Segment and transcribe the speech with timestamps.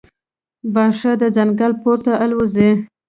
[0.73, 2.71] باښه د ځنګل پورته الوزي.